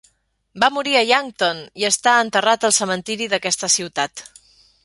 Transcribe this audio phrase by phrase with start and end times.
[0.63, 4.29] Va morir a Yankton i està enterrat al cementiri d'aquesta ciutat.